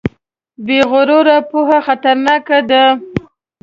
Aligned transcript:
بې 0.65 0.79
غروره 0.91 1.37
پوهه 1.49 1.79
خطرناکه 1.87 2.59
ده. 2.69 2.83